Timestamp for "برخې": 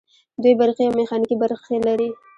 1.43-1.77